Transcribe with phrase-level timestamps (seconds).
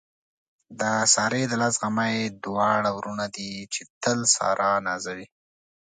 [0.79, 0.81] د
[1.13, 5.27] سارې د لاس غمي دواړه وروڼه دي، چې تل ساره نازوي.